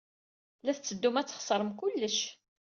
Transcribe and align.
La 0.63 0.73
tetteddum 0.75 1.15
ad 1.17 1.27
txeṣrem 1.27 1.69
kullec. 1.79 2.19